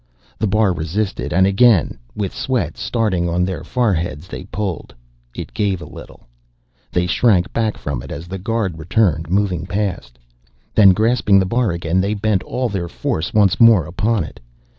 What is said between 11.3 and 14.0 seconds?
the bar again they bent all their force once more